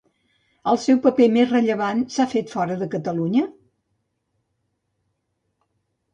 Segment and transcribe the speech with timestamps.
[0.71, 3.45] El seu paper més rellevant s'ha fet fora de Catalunya?